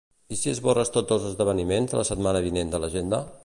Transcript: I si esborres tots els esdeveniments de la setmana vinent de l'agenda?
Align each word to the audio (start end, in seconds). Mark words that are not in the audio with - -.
I 0.35 0.37
si 0.37 0.51
esborres 0.53 0.91
tots 0.95 1.13
els 1.17 1.27
esdeveniments 1.33 1.93
de 1.95 2.01
la 2.03 2.09
setmana 2.13 2.45
vinent 2.49 2.73
de 2.73 2.81
l'agenda? 2.85 3.25